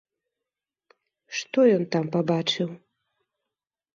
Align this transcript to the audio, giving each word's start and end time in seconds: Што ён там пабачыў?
Што 1.41 1.59
ён 1.75 1.85
там 1.95 2.05
пабачыў? 2.17 2.69